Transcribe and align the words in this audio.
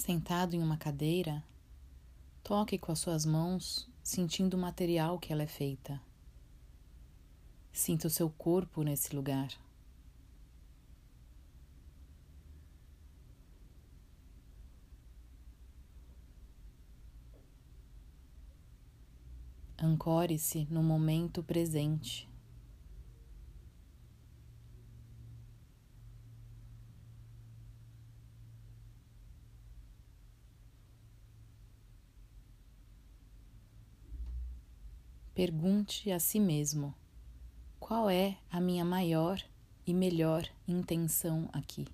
Sentado 0.00 0.56
em 0.56 0.62
uma 0.62 0.78
cadeira, 0.78 1.44
toque 2.42 2.78
com 2.78 2.90
as 2.90 2.98
suas 2.98 3.26
mãos, 3.26 3.86
sentindo 4.02 4.54
o 4.54 4.58
material 4.58 5.18
que 5.18 5.30
ela 5.30 5.42
é 5.42 5.46
feita. 5.46 6.00
Sinta 7.70 8.06
o 8.06 8.10
seu 8.10 8.30
corpo 8.30 8.82
nesse 8.82 9.14
lugar. 9.14 9.50
Ancore-se 19.76 20.66
no 20.70 20.82
momento 20.82 21.42
presente. 21.42 22.29
Pergunte 35.34 36.10
a 36.10 36.18
si 36.18 36.40
mesmo: 36.40 36.94
qual 37.78 38.10
é 38.10 38.36
a 38.50 38.60
minha 38.60 38.84
maior 38.84 39.40
e 39.86 39.94
melhor 39.94 40.46
intenção 40.66 41.48
aqui? 41.52 41.86